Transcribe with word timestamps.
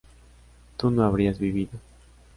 tú 0.77 0.89
no 0.89 1.03
habrías 1.03 1.37
vivido 1.37 1.79